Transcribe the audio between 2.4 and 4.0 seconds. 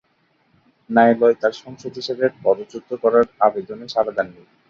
পদচ্যুত করার আবেদনে